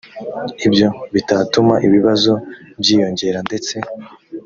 ibyo 0.67 0.87
bitatuma 1.13 1.75
ibibazo 1.87 2.33
byiyongera 2.81 3.39
ndetse 3.47 3.75